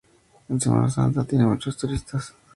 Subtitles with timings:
[0.49, 2.33] En semana santa tiene muchos turistas.